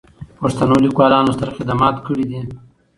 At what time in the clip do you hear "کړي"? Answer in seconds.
2.07-2.25